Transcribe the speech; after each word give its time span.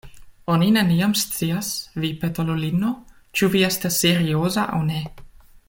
Oni 0.53 0.69
neniam 0.77 1.11
scias, 1.23 1.69
vi 2.05 2.11
petolulino, 2.23 2.91
ĉu 3.41 3.53
vi 3.57 3.63
estas 3.69 4.01
serioza 4.07 4.65
aŭ 4.79 4.85
ne. 4.93 5.05